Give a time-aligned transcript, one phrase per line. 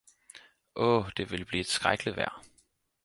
[0.75, 2.43] Oh, det ville blive et skrækkeligt vejr